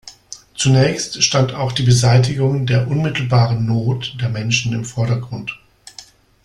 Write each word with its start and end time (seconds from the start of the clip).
Zunächst 0.55 1.21
stand 1.21 1.53
auch 1.53 1.71
die 1.73 1.83
Beseitigung 1.83 2.65
der 2.65 2.87
unmittelbaren 2.87 3.67
Not 3.67 4.17
der 4.19 4.29
Menschen 4.29 4.73
im 4.73 4.83
Vordergrund. 4.83 5.59